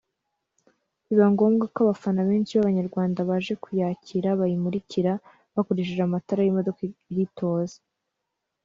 biba 1.07 1.27
ngombwa 1.33 1.65
ko 1.73 1.77
abafana 1.85 2.21
benshi 2.29 2.51
b’Abanyarwanda 2.53 3.19
baje 3.29 3.53
kuyakira 3.63 4.27
bayimurikira 4.39 5.11
bakoresheje 5.55 6.01
amatara 6.03 6.41
y’imodoka 6.43 6.81
iritoza 7.13 7.77